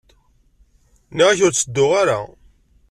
[1.11, 2.19] Nniɣ-ak ur ttedduɣ ara.